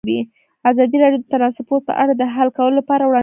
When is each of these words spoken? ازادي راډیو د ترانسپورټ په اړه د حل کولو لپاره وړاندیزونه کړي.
ازادي 0.69 0.97
راډیو 1.03 1.21
د 1.21 1.25
ترانسپورټ 1.33 1.81
په 1.89 1.93
اړه 2.01 2.13
د 2.15 2.23
حل 2.33 2.49
کولو 2.57 2.75
لپاره 2.79 3.01
وړاندیزونه 3.03 3.15
کړي. 3.15 3.19